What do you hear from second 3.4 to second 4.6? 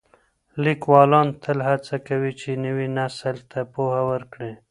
ته پوهه ورکړي.